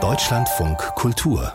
Deutschlandfunk 0.00 0.78
Kultur 0.94 1.52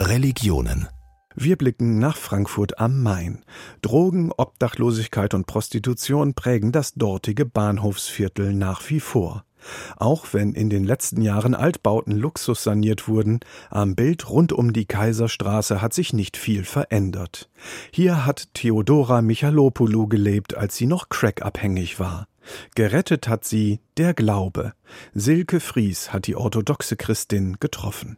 Religionen 0.00 0.88
wir 1.36 1.56
blicken 1.56 1.98
nach 1.98 2.16
Frankfurt 2.16 2.78
am 2.78 3.02
Main. 3.02 3.44
Drogen, 3.82 4.30
Obdachlosigkeit 4.36 5.34
und 5.34 5.46
Prostitution 5.46 6.34
prägen 6.34 6.70
das 6.70 6.94
dortige 6.94 7.44
Bahnhofsviertel 7.44 8.54
nach 8.54 8.88
wie 8.88 9.00
vor. 9.00 9.44
Auch 9.96 10.26
wenn 10.32 10.52
in 10.52 10.70
den 10.70 10.84
letzten 10.84 11.22
Jahren 11.22 11.54
Altbauten 11.54 12.12
Luxus 12.12 12.62
saniert 12.62 13.08
wurden, 13.08 13.40
am 13.70 13.96
Bild 13.96 14.28
rund 14.30 14.52
um 14.52 14.72
die 14.72 14.86
Kaiserstraße 14.86 15.80
hat 15.82 15.92
sich 15.92 16.12
nicht 16.12 16.36
viel 16.36 16.64
verändert. 16.64 17.50
Hier 17.92 18.26
hat 18.26 18.48
Theodora 18.54 19.22
Michalopoulou 19.22 20.06
gelebt, 20.06 20.56
als 20.56 20.76
sie 20.76 20.86
noch 20.86 21.08
crackabhängig 21.08 21.98
war. 21.98 22.26
Gerettet 22.74 23.28
hat 23.28 23.44
sie 23.44 23.80
der 23.96 24.14
Glaube. 24.14 24.72
Silke 25.14 25.60
Fries 25.60 26.12
hat 26.12 26.26
die 26.26 26.36
orthodoxe 26.36 26.96
Christin 26.96 27.56
getroffen. 27.60 28.16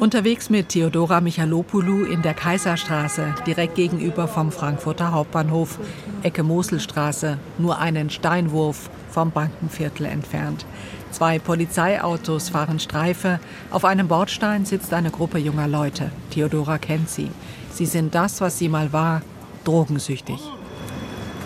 Unterwegs 0.00 0.50
mit 0.50 0.70
Theodora 0.70 1.20
Michalopoulou 1.20 2.04
in 2.04 2.20
der 2.20 2.34
Kaiserstraße, 2.34 3.34
direkt 3.46 3.76
gegenüber 3.76 4.28
vom 4.28 4.52
Frankfurter 4.52 5.12
Hauptbahnhof, 5.12 5.78
Ecke 6.22 6.42
Moselstraße, 6.42 7.38
nur 7.58 7.78
einen 7.78 8.10
Steinwurf 8.10 8.90
vom 9.10 9.30
Bankenviertel 9.30 10.06
entfernt. 10.06 10.66
Zwei 11.12 11.38
Polizeiautos 11.38 12.48
fahren 12.48 12.80
Streife. 12.80 13.38
Auf 13.70 13.84
einem 13.84 14.08
Bordstein 14.08 14.66
sitzt 14.66 14.92
eine 14.92 15.12
Gruppe 15.12 15.38
junger 15.38 15.68
Leute. 15.68 16.10
Theodora 16.30 16.78
kennt 16.78 17.08
sie. 17.08 17.30
Sie 17.70 17.86
sind 17.86 18.14
das, 18.14 18.40
was 18.40 18.58
sie 18.58 18.68
mal 18.68 18.92
war, 18.92 19.22
drogensüchtig. 19.62 20.40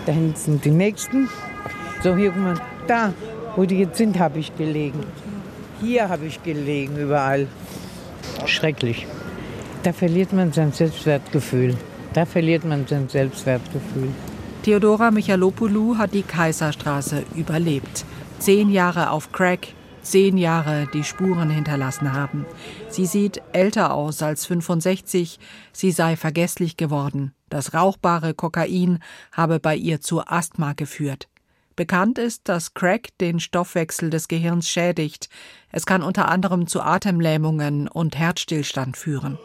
Da 0.05 0.11
hinten 0.11 0.35
sind 0.35 0.65
die 0.65 0.71
Nächsten. 0.71 1.29
So, 2.01 2.15
hier, 2.15 2.31
guck 2.31 2.41
mal, 2.41 2.61
da, 2.87 3.13
wo 3.55 3.65
die 3.65 3.79
jetzt 3.79 3.97
sind, 3.97 4.17
habe 4.19 4.39
ich 4.39 4.55
gelegen. 4.55 5.03
Hier 5.81 6.09
habe 6.09 6.25
ich 6.25 6.41
gelegen, 6.43 6.97
überall. 6.97 7.47
Schrecklich. 8.45 9.05
Da 9.83 9.93
verliert 9.93 10.33
man 10.33 10.51
sein 10.51 10.71
Selbstwertgefühl. 10.71 11.75
Da 12.13 12.25
verliert 12.25 12.65
man 12.65 12.87
sein 12.87 13.07
Selbstwertgefühl. 13.09 14.09
Theodora 14.63 15.11
Michalopoulou 15.11 15.97
hat 15.97 16.13
die 16.13 16.23
Kaiserstraße 16.23 17.23
überlebt. 17.35 18.05
Zehn 18.39 18.69
Jahre 18.69 19.11
auf 19.11 19.31
Crack, 19.31 19.67
zehn 20.01 20.37
Jahre, 20.37 20.87
die 20.93 21.03
Spuren 21.03 21.49
hinterlassen 21.49 22.13
haben. 22.13 22.45
Sie 22.89 23.05
sieht 23.05 23.41
älter 23.53 23.93
aus 23.93 24.21
als 24.21 24.45
65, 24.45 25.39
sie 25.71 25.91
sei 25.91 26.15
vergesslich 26.15 26.77
geworden. 26.77 27.33
Das 27.49 27.73
rauchbare 27.73 28.33
Kokain 28.33 28.99
habe 29.31 29.59
bei 29.59 29.75
ihr 29.75 30.01
zu 30.01 30.21
Asthma 30.25 30.73
geführt. 30.73 31.27
Bekannt 31.79 32.17
ist, 32.17 32.49
dass 32.49 32.73
Crack 32.73 33.17
den 33.21 33.39
Stoffwechsel 33.39 34.09
des 34.09 34.27
Gehirns 34.27 34.67
schädigt. 34.67 35.29
Es 35.71 35.85
kann 35.85 36.03
unter 36.03 36.27
anderem 36.27 36.67
zu 36.67 36.81
Atemlähmungen 36.81 37.87
und 37.87 38.17
Herzstillstand 38.17 38.97
führen. 38.97 39.37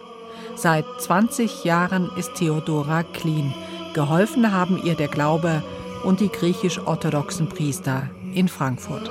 Seit 0.57 0.85
20 0.99 1.63
Jahren 1.63 2.11
ist 2.19 2.35
Theodora 2.35 3.05
clean. 3.05 3.55
Geholfen 3.95 4.51
haben 4.51 4.83
ihr 4.83 4.97
der 4.97 5.07
Glaube 5.07 5.63
und 6.03 6.19
die 6.19 6.29
griechisch-orthodoxen 6.29 7.49
Priester 7.51 8.11
in 8.35 8.49
Frankfurt. 8.49 9.09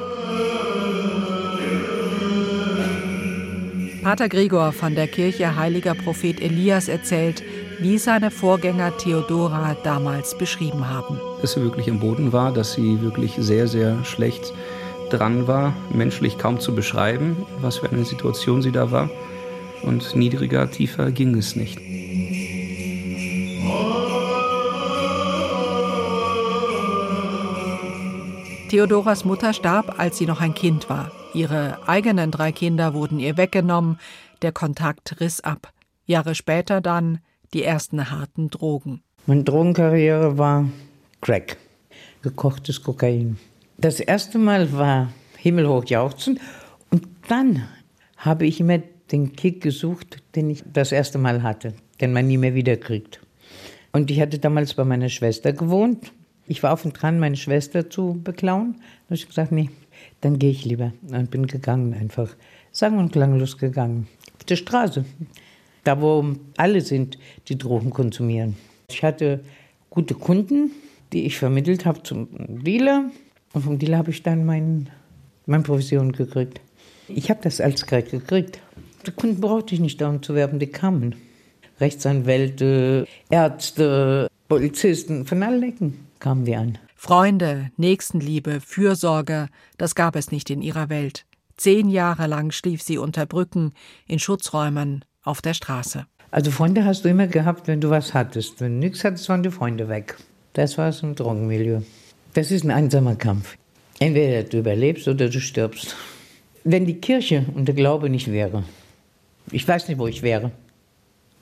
Pater 4.03 4.27
Gregor 4.27 4.73
von 4.73 4.95
der 4.95 5.07
Kirche 5.07 5.55
Heiliger 5.55 5.95
Prophet 5.95 6.41
Elias 6.41 6.89
erzählt, 6.89 7.41
wie 7.83 7.97
seine 7.97 8.31
Vorgänger 8.31 8.95
Theodora 8.95 9.75
damals 9.83 10.37
beschrieben 10.37 10.89
haben. 10.89 11.19
Dass 11.41 11.51
sie 11.51 11.61
wirklich 11.61 11.89
im 11.89 11.99
Boden 11.99 12.31
war, 12.31 12.53
dass 12.53 12.71
sie 12.71 13.01
wirklich 13.01 13.35
sehr, 13.37 13.67
sehr 13.67 14.05
schlecht 14.05 14.53
dran 15.09 15.47
war, 15.47 15.73
menschlich 15.93 16.37
kaum 16.37 16.61
zu 16.61 16.73
beschreiben, 16.73 17.45
was 17.59 17.79
für 17.79 17.89
eine 17.89 18.05
Situation 18.05 18.61
sie 18.61 18.71
da 18.71 18.91
war. 18.91 19.09
Und 19.81 20.15
niedriger, 20.15 20.71
tiefer 20.71 21.11
ging 21.11 21.35
es 21.35 21.57
nicht. 21.57 21.77
Theodoras 28.69 29.25
Mutter 29.25 29.51
starb, 29.51 29.99
als 29.99 30.17
sie 30.17 30.25
noch 30.25 30.39
ein 30.39 30.53
Kind 30.53 30.89
war. 30.89 31.11
Ihre 31.33 31.79
eigenen 31.85 32.31
drei 32.31 32.53
Kinder 32.53 32.93
wurden 32.93 33.19
ihr 33.19 33.35
weggenommen, 33.35 33.99
der 34.41 34.53
Kontakt 34.53 35.19
riss 35.19 35.41
ab. 35.41 35.73
Jahre 36.05 36.33
später 36.33 36.79
dann 36.79 37.19
die 37.53 37.63
ersten 37.63 38.09
harten 38.09 38.49
Drogen. 38.49 39.01
Meine 39.25 39.43
Drogenkarriere 39.43 40.37
war 40.37 40.67
Crack, 41.21 41.57
gekochtes 42.21 42.81
Kokain. 42.81 43.37
Das 43.77 43.99
erste 43.99 44.37
Mal 44.37 44.73
war 44.73 45.13
himmelhoch 45.37 45.85
jauchzen 45.85 46.39
und 46.89 47.07
dann 47.27 47.63
habe 48.17 48.45
ich 48.45 48.59
immer 48.59 48.79
den 49.11 49.35
Kick 49.35 49.61
gesucht, 49.61 50.23
den 50.35 50.49
ich 50.49 50.63
das 50.71 50.91
erste 50.91 51.17
Mal 51.17 51.43
hatte, 51.43 51.73
den 52.01 52.13
man 52.13 52.27
nie 52.27 52.37
mehr 52.37 52.55
wiederkriegt. 52.55 53.21
Und 53.91 54.09
ich 54.09 54.19
hatte 54.19 54.39
damals 54.39 54.73
bei 54.73 54.83
meiner 54.83 55.09
Schwester 55.09 55.53
gewohnt. 55.53 56.11
Ich 56.47 56.63
war 56.63 56.73
auf 56.73 56.83
und 56.83 56.93
dran, 56.93 57.19
meine 57.19 57.37
Schwester 57.37 57.89
zu 57.89 58.19
beklauen. 58.23 58.75
Habe 59.05 59.15
ich 59.15 59.27
gesagt, 59.27 59.51
nee, 59.51 59.69
dann 60.21 60.39
gehe 60.39 60.49
ich 60.49 60.65
lieber. 60.65 60.93
Und 61.09 61.29
bin 61.29 61.47
gegangen 61.47 61.93
einfach. 61.93 62.29
Sang- 62.71 62.97
und 62.97 63.11
klanglos 63.11 63.57
gegangen. 63.57 64.07
Auf 64.35 64.45
der 64.45 64.55
Straße. 64.55 65.05
Da, 65.83 66.01
wo 66.01 66.35
alle 66.57 66.81
sind, 66.81 67.17
die 67.47 67.57
Drogen 67.57 67.89
konsumieren. 67.89 68.55
Ich 68.89 69.03
hatte 69.03 69.43
gute 69.89 70.13
Kunden, 70.13 70.71
die 71.11 71.25
ich 71.25 71.37
vermittelt 71.37 71.85
habe 71.85 72.03
zum 72.03 72.27
Dealer. 72.63 73.11
Und 73.53 73.61
vom 73.63 73.79
Dealer 73.79 73.97
habe 73.97 74.11
ich 74.11 74.23
dann 74.23 74.45
mein, 74.45 74.89
meine 75.45 75.63
Provision 75.63 76.11
gekriegt. 76.11 76.61
Ich 77.07 77.29
habe 77.29 77.41
das 77.43 77.59
als 77.59 77.85
Crack 77.85 78.11
gekriegt. 78.11 78.59
Die 79.05 79.11
Kunden 79.11 79.41
brauchte 79.41 79.75
ich 79.75 79.81
nicht 79.81 79.99
darum 79.99 80.23
zu 80.23 80.33
werben, 80.35 80.59
die 80.59 80.67
kamen. 80.67 81.15
Rechtsanwälte, 81.79 83.07
Ärzte, 83.29 84.29
Polizisten, 84.47 85.25
von 85.25 85.43
allen 85.43 85.63
Ecken 85.63 86.07
kamen 86.19 86.45
die 86.45 86.55
an. 86.55 86.77
Freunde, 86.95 87.71
Nächstenliebe, 87.75 88.61
Fürsorge, 88.61 89.49
das 89.77 89.93
gab 89.93 90.15
es 90.15 90.31
nicht 90.31 90.49
in 90.49 90.61
ihrer 90.61 90.89
Welt. 90.89 91.25
Zehn 91.57 91.89
Jahre 91.89 92.27
lang 92.27 92.51
schlief 92.51 92.81
sie 92.81 92.97
unter 92.97 93.25
Brücken, 93.25 93.73
in 94.07 94.19
Schutzräumen, 94.19 95.03
auf 95.23 95.41
der 95.41 95.53
Straße. 95.53 96.05
Also 96.31 96.51
Freunde 96.51 96.85
hast 96.85 97.05
du 97.05 97.09
immer 97.09 97.27
gehabt, 97.27 97.67
wenn 97.67 97.81
du 97.81 97.89
was 97.89 98.13
hattest. 98.13 98.59
Wenn 98.61 98.79
du 98.79 98.87
nichts 98.87 99.03
hattest, 99.03 99.29
waren 99.29 99.43
die 99.43 99.51
Freunde 99.51 99.87
weg. 99.89 100.17
Das 100.53 100.77
war 100.77 100.89
es 100.89 101.01
im 101.01 101.15
Drogenmilieu. 101.15 101.81
Das 102.33 102.51
ist 102.51 102.63
ein 102.63 102.71
einsamer 102.71 103.15
Kampf. 103.15 103.57
Entweder 103.99 104.43
du 104.43 104.59
überlebst 104.59 105.07
oder 105.07 105.29
du 105.29 105.39
stirbst. 105.39 105.95
Wenn 106.63 106.85
die 106.85 106.99
Kirche 106.99 107.45
und 107.53 107.65
der 107.65 107.75
Glaube 107.75 108.09
nicht 108.09 108.31
wäre, 108.31 108.63
ich 109.51 109.67
weiß 109.67 109.87
nicht, 109.87 109.99
wo 109.99 110.07
ich 110.07 110.23
wäre. 110.23 110.51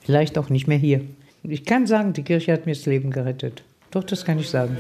Vielleicht 0.02 0.38
auch 0.38 0.50
nicht 0.50 0.68
mehr 0.68 0.78
hier. 0.78 1.02
Ich 1.44 1.66
kann 1.66 1.88
sagen, 1.88 2.14
die 2.14 2.24
Kirche 2.24 2.52
hat 2.52 2.66
mir 2.66 2.74
das 2.74 2.86
Leben 2.86 3.12
gerettet. 3.12 3.64
Doch, 3.92 4.04
das 4.04 4.26
kann 4.26 4.40
ich 4.40 4.50
sagen. 4.50 4.78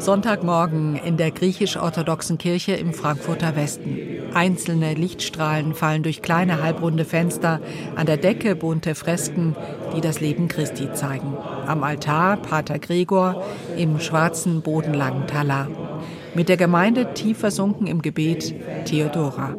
Sonntagmorgen 0.00 0.96
in 0.96 1.18
der 1.18 1.30
griechisch-orthodoxen 1.30 2.38
Kirche 2.38 2.72
im 2.72 2.94
Frankfurter 2.94 3.54
Westen. 3.54 3.98
Einzelne 4.32 4.94
Lichtstrahlen 4.94 5.74
fallen 5.74 6.02
durch 6.02 6.22
kleine 6.22 6.62
halbrunde 6.62 7.04
Fenster, 7.04 7.60
an 7.96 8.06
der 8.06 8.16
Decke 8.16 8.56
bunte 8.56 8.94
Fresken, 8.94 9.54
die 9.94 10.00
das 10.00 10.20
Leben 10.20 10.48
Christi 10.48 10.90
zeigen. 10.94 11.36
Am 11.66 11.82
Altar 11.82 12.38
Pater 12.38 12.78
Gregor 12.78 13.44
im 13.76 14.00
schwarzen 14.00 14.62
bodenlangen 14.62 15.26
Talar. 15.26 15.68
Mit 16.34 16.48
der 16.48 16.56
Gemeinde 16.56 17.12
tief 17.12 17.38
versunken 17.38 17.86
im 17.86 18.00
Gebet 18.00 18.54
Theodora. 18.86 19.54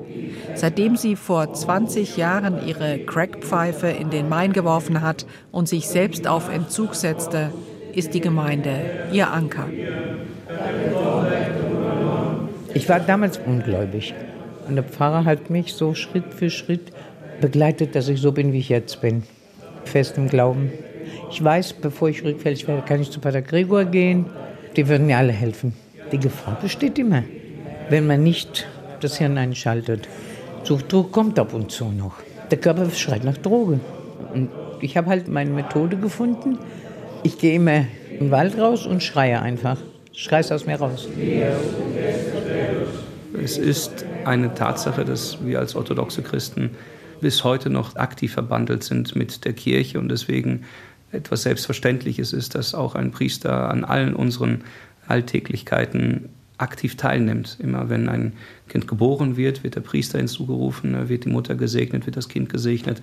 Seitdem 0.55 0.95
sie 0.95 1.15
vor 1.15 1.53
20 1.53 2.17
Jahren 2.17 2.65
ihre 2.65 2.97
Crackpfeife 2.97 3.87
in 3.87 4.09
den 4.09 4.27
Main 4.27 4.53
geworfen 4.53 5.01
hat 5.01 5.27
und 5.51 5.67
sich 5.67 5.87
selbst 5.87 6.27
auf 6.27 6.49
Entzug 6.49 6.95
setzte, 6.95 7.51
ist 7.95 8.13
die 8.13 8.21
Gemeinde 8.21 8.81
ihr 9.11 9.31
Anker. 9.31 9.67
Ich 12.73 12.87
war 12.87 12.99
damals 12.99 13.37
ungläubig. 13.37 14.13
Und 14.67 14.75
der 14.75 14.83
Pfarrer 14.83 15.25
hat 15.25 15.49
mich 15.49 15.73
so 15.73 15.93
Schritt 15.93 16.33
für 16.33 16.49
Schritt 16.49 16.91
begleitet, 17.41 17.95
dass 17.95 18.07
ich 18.07 18.21
so 18.21 18.31
bin, 18.31 18.53
wie 18.53 18.59
ich 18.59 18.69
jetzt 18.69 19.01
bin. 19.01 19.23
Fest 19.85 20.17
im 20.17 20.29
Glauben. 20.29 20.71
Ich 21.29 21.43
weiß, 21.43 21.73
bevor 21.73 22.09
ich 22.09 22.23
rückfällig 22.23 22.67
werde, 22.67 22.83
kann 22.83 23.01
ich 23.01 23.11
zu 23.11 23.19
Pater 23.19 23.41
Gregor 23.41 23.85
gehen. 23.85 24.25
Die 24.75 24.87
würden 24.87 25.07
mir 25.07 25.17
alle 25.17 25.33
helfen. 25.33 25.73
Die 26.11 26.19
Gefahr 26.19 26.57
besteht 26.61 26.99
immer, 26.99 27.23
wenn 27.89 28.07
man 28.07 28.23
nicht 28.23 28.67
das 28.99 29.17
Hirn 29.17 29.37
einschaltet. 29.37 30.07
Suchtdruck 30.63 31.11
kommt 31.11 31.39
ab 31.39 31.53
und 31.53 31.71
zu 31.71 31.85
noch. 31.85 32.15
Der 32.51 32.59
Körper 32.59 32.89
schreit 32.91 33.23
nach 33.23 33.37
Droge. 33.37 33.79
Und 34.33 34.49
ich 34.81 34.97
habe 34.97 35.07
halt 35.07 35.27
meine 35.27 35.49
Methode 35.49 35.97
gefunden. 35.97 36.57
Ich 37.23 37.37
gehe 37.37 37.55
immer 37.55 37.85
im 38.19 38.31
Wald 38.31 38.57
raus 38.57 38.85
und 38.85 39.03
schreie 39.03 39.41
einfach. 39.41 39.77
Schreie 40.13 40.41
es 40.41 40.51
aus 40.51 40.65
mir 40.65 40.75
raus. 40.75 41.07
Es 43.43 43.57
ist 43.57 44.05
eine 44.25 44.53
Tatsache, 44.53 45.05
dass 45.05 45.43
wir 45.45 45.59
als 45.59 45.75
orthodoxe 45.75 46.21
Christen 46.21 46.71
bis 47.21 47.43
heute 47.43 47.69
noch 47.69 47.95
aktiv 47.95 48.33
verbandelt 48.33 48.83
sind 48.83 49.15
mit 49.15 49.45
der 49.45 49.53
Kirche 49.53 49.99
und 49.99 50.09
deswegen 50.09 50.63
etwas 51.11 51.43
Selbstverständliches 51.43 52.33
ist, 52.33 52.55
dass 52.55 52.73
auch 52.73 52.95
ein 52.95 53.11
Priester 53.11 53.69
an 53.69 53.83
allen 53.83 54.15
unseren 54.15 54.63
Alltäglichkeiten 55.07 56.29
aktiv 56.61 56.95
teilnimmt. 56.95 57.57
Immer 57.59 57.89
wenn 57.89 58.07
ein 58.09 58.33
Kind 58.67 58.87
geboren 58.87 59.35
wird, 59.35 59.63
wird 59.63 59.75
der 59.75 59.81
Priester 59.81 60.17
hinzugerufen, 60.17 61.09
wird 61.09 61.25
die 61.25 61.29
Mutter 61.29 61.55
gesegnet, 61.55 62.05
wird 62.05 62.15
das 62.15 62.29
Kind 62.29 62.47
gesegnet. 62.47 63.01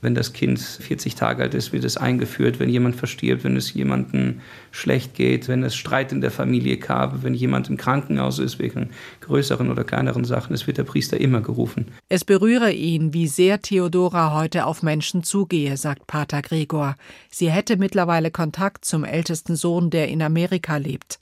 Wenn 0.00 0.14
das 0.14 0.32
Kind 0.32 0.58
40 0.58 1.14
Tage 1.14 1.42
alt 1.42 1.52
ist, 1.52 1.74
wird 1.74 1.84
es 1.84 1.98
eingeführt. 1.98 2.58
Wenn 2.58 2.70
jemand 2.70 2.96
verstirbt, 2.96 3.44
wenn 3.44 3.56
es 3.56 3.74
jemandem 3.74 4.40
schlecht 4.70 5.14
geht, 5.14 5.48
wenn 5.48 5.62
es 5.62 5.74
Streit 5.74 6.12
in 6.12 6.22
der 6.22 6.30
Familie 6.30 6.78
gab, 6.78 7.22
wenn 7.22 7.34
jemand 7.34 7.68
im 7.68 7.76
Krankenhaus 7.76 8.38
ist 8.38 8.58
wegen 8.58 8.90
größeren 9.20 9.70
oder 9.70 9.84
kleineren 9.84 10.24
Sachen, 10.24 10.54
es 10.54 10.66
wird 10.66 10.78
der 10.78 10.84
Priester 10.84 11.20
immer 11.20 11.42
gerufen. 11.42 11.88
Es 12.08 12.24
berühre 12.24 12.72
ihn, 12.72 13.12
wie 13.12 13.26
sehr 13.26 13.60
Theodora 13.60 14.34
heute 14.34 14.64
auf 14.64 14.82
Menschen 14.82 15.22
zugehe, 15.22 15.76
sagt 15.76 16.06
Pater 16.06 16.40
Gregor. 16.40 16.96
Sie 17.30 17.50
hätte 17.50 17.76
mittlerweile 17.76 18.30
Kontakt 18.30 18.86
zum 18.86 19.04
ältesten 19.04 19.54
Sohn, 19.54 19.90
der 19.90 20.08
in 20.08 20.22
Amerika 20.22 20.78
lebt. 20.78 21.20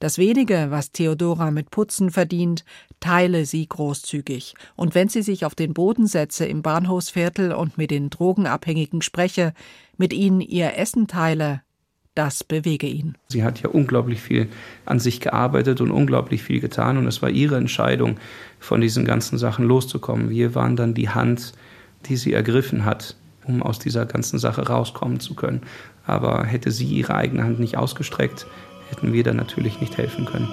Das 0.00 0.16
wenige, 0.16 0.68
was 0.70 0.92
Theodora 0.92 1.29
mit 1.50 1.70
Putzen 1.70 2.10
verdient, 2.10 2.64
teile 3.00 3.46
sie 3.46 3.68
großzügig. 3.68 4.54
Und 4.76 4.94
wenn 4.94 5.08
sie 5.08 5.22
sich 5.22 5.44
auf 5.44 5.54
den 5.54 5.74
Boden 5.74 6.06
setze 6.06 6.44
im 6.44 6.62
Bahnhofsviertel 6.62 7.52
und 7.52 7.78
mit 7.78 7.90
den 7.90 8.10
Drogenabhängigen 8.10 9.02
spreche, 9.02 9.54
mit 9.96 10.12
ihnen 10.12 10.40
ihr 10.40 10.76
Essen 10.76 11.06
teile, 11.06 11.62
das 12.14 12.42
bewege 12.44 12.86
ihn. 12.86 13.16
Sie 13.28 13.44
hat 13.44 13.62
ja 13.62 13.70
unglaublich 13.70 14.20
viel 14.20 14.48
an 14.84 14.98
sich 14.98 15.20
gearbeitet 15.20 15.80
und 15.80 15.90
unglaublich 15.90 16.42
viel 16.42 16.60
getan. 16.60 16.98
Und 16.98 17.06
es 17.06 17.22
war 17.22 17.30
ihre 17.30 17.56
Entscheidung, 17.56 18.18
von 18.58 18.80
diesen 18.80 19.04
ganzen 19.04 19.38
Sachen 19.38 19.64
loszukommen. 19.64 20.28
Wir 20.28 20.54
waren 20.54 20.76
dann 20.76 20.92
die 20.92 21.08
Hand, 21.08 21.52
die 22.06 22.16
sie 22.16 22.32
ergriffen 22.32 22.84
hat, 22.84 23.16
um 23.46 23.62
aus 23.62 23.78
dieser 23.78 24.06
ganzen 24.06 24.38
Sache 24.38 24.66
rauskommen 24.66 25.20
zu 25.20 25.34
können. 25.34 25.62
Aber 26.04 26.44
hätte 26.44 26.70
sie 26.70 26.86
ihre 26.86 27.14
eigene 27.14 27.44
Hand 27.44 27.60
nicht 27.60 27.76
ausgestreckt, 27.76 28.46
hätten 28.90 29.12
wir 29.12 29.22
dann 29.22 29.36
natürlich 29.36 29.80
nicht 29.80 29.96
helfen 29.96 30.26
können. 30.26 30.48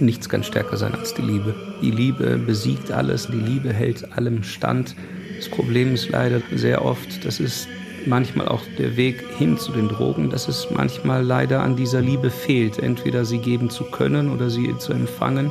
Nichts 0.00 0.28
kann 0.28 0.42
stärker 0.42 0.76
sein 0.76 0.94
als 0.94 1.14
die 1.14 1.22
Liebe. 1.22 1.54
Die 1.80 1.90
Liebe 1.90 2.38
besiegt 2.38 2.90
alles, 2.90 3.28
die 3.28 3.38
Liebe 3.38 3.72
hält 3.72 4.12
allem 4.12 4.42
stand. 4.42 4.96
Das 5.36 5.48
Problem 5.48 5.94
ist 5.94 6.08
leider 6.08 6.40
sehr 6.54 6.84
oft, 6.84 7.24
das 7.24 7.40
ist 7.40 7.68
manchmal 8.06 8.48
auch 8.48 8.62
der 8.78 8.96
Weg 8.96 9.24
hin 9.38 9.56
zu 9.56 9.72
den 9.72 9.88
Drogen, 9.88 10.30
dass 10.30 10.48
es 10.48 10.68
manchmal 10.70 11.24
leider 11.24 11.62
an 11.62 11.76
dieser 11.76 12.00
Liebe 12.00 12.30
fehlt, 12.30 12.78
entweder 12.78 13.24
sie 13.24 13.38
geben 13.38 13.70
zu 13.70 13.84
können 13.84 14.30
oder 14.30 14.50
sie 14.50 14.76
zu 14.78 14.92
empfangen. 14.92 15.50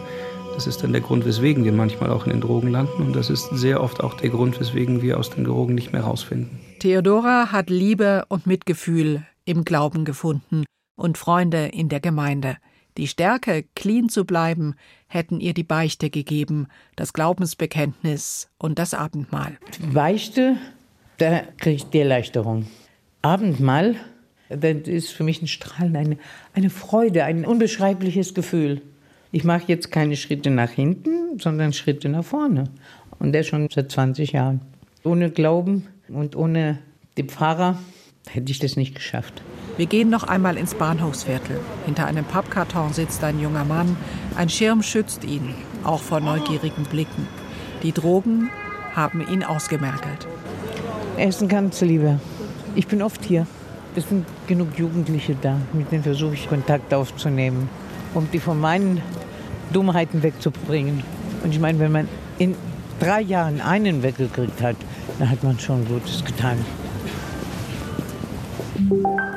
Das 0.54 0.68
ist 0.68 0.84
dann 0.84 0.92
der 0.92 1.01
Grund, 1.01 1.25
weswegen 1.25 1.66
wir 1.66 1.72
manchmal 1.72 2.12
auch 2.12 2.25
in 2.25 2.31
den 2.31 2.42
Drogen 2.42 2.69
landen 2.69 3.01
und 3.01 3.16
das 3.16 3.30
ist 3.30 3.50
sehr 3.54 3.81
oft 3.81 4.04
auch 4.04 4.13
der 4.13 4.30
Grund, 4.30 4.60
weswegen 4.60 5.01
wir 5.01 5.18
aus 5.18 5.31
den 5.31 5.45
Drogen 5.45 5.74
nicht 5.74 5.94
mehr 5.94 6.04
rausfinden. 6.04 6.60
Theodora 6.80 7.51
hat 7.51 7.69
Liebe 7.69 8.25
und 8.28 8.45
Mitgefühl 8.45 9.24
im 9.45 9.63
Glauben 9.63 10.06
gefunden 10.06 10.63
und 10.95 11.18
Freunde 11.18 11.68
in 11.68 11.90
der 11.90 12.00
Gemeinde. 12.00 12.57
Die 12.98 13.07
Stärke, 13.07 13.66
clean 13.75 14.10
zu 14.10 14.25
bleiben, 14.25 14.75
hätten 15.07 15.40
ihr 15.40 15.54
die 15.54 15.63
Beichte 15.63 16.10
gegeben, 16.10 16.68
das 16.95 17.13
Glaubensbekenntnis 17.13 18.50
und 18.57 18.78
das 18.78 18.94
Abendmahl. 18.94 19.57
Beichte, 19.92 20.57
da 21.18 21.42
kriege 21.57 21.75
ich 21.75 21.86
die 21.86 22.00
Erleichterung. 22.00 22.68
Abendmahl, 23.22 23.95
das 24.50 24.88
ist 24.88 25.12
für 25.12 25.24
mich 25.24 25.42
ein 25.42 25.48
Strahlen, 25.48 25.95
eine, 25.95 26.18
eine 26.54 26.69
Freude, 26.69 27.24
ein 27.24 27.45
unbeschreibliches 27.45 28.34
Gefühl. 28.34 28.81
Ich 29.31 29.44
mache 29.44 29.63
jetzt 29.68 29.92
keine 29.92 30.16
Schritte 30.16 30.51
nach 30.51 30.69
hinten, 30.69 31.40
sondern 31.40 31.74
Schritte 31.74 32.10
nach 32.10 32.24
vorne. 32.24 32.66
Und 33.18 33.34
das 33.34 33.48
schon 33.48 33.68
seit 33.69 33.92
20 33.92 34.34
Jahren. 34.34 34.62
Ohne 35.04 35.31
Glauben 35.31 35.88
und 36.10 36.36
ohne 36.36 36.80
den 37.18 37.30
Pfarrer 37.30 37.80
hätte 38.29 38.51
ich 38.51 38.59
das 38.59 38.75
nicht 38.75 38.95
geschafft. 38.95 39.41
Wir 39.77 39.85
gehen 39.85 40.09
noch 40.09 40.23
einmal 40.23 40.57
ins 40.57 40.75
Bahnhofsviertel. 40.75 41.59
Hinter 41.85 42.05
einem 42.05 42.25
Pappkarton 42.25 42.93
sitzt 42.93 43.23
ein 43.23 43.39
junger 43.39 43.65
Mann. 43.65 43.97
Ein 44.35 44.49
Schirm 44.49 44.83
schützt 44.83 45.23
ihn, 45.23 45.55
auch 45.83 46.01
vor 46.01 46.19
neugierigen 46.19 46.83
Blicken. 46.83 47.27
Die 47.81 47.91
Drogen 47.91 48.49
haben 48.95 49.25
ihn 49.27 49.43
ausgemergelt. 49.43 50.27
Er 51.17 51.27
ist 51.27 51.41
ein 51.41 51.47
ganz 51.47 51.81
lieber. 51.81 52.19
Ich 52.75 52.87
bin 52.87 53.01
oft 53.01 53.23
hier. 53.25 53.47
Es 53.95 54.09
sind 54.09 54.25
genug 54.47 54.77
Jugendliche 54.77 55.35
da, 55.39 55.57
mit 55.73 55.91
denen 55.91 56.03
versuche 56.03 56.33
ich 56.33 56.49
Kontakt 56.49 56.93
aufzunehmen, 56.93 57.69
um 58.13 58.27
die 58.31 58.39
von 58.39 58.59
meinen 58.59 59.01
Dummheiten 59.71 60.23
wegzubringen. 60.23 61.03
Und 61.43 61.51
ich 61.51 61.59
meine, 61.59 61.79
wenn 61.79 61.91
man 61.91 62.07
in 62.39 62.55
drei 62.99 63.21
Jahren 63.21 63.61
einen 63.61 64.01
weggekriegt 64.01 64.61
hat, 64.61 64.77
dann 65.19 65.29
hat 65.29 65.43
man 65.43 65.59
schon 65.59 65.85
Gutes 65.87 66.23
getan. 66.25 66.57
Thank 68.94 69.07
you. 69.07 69.32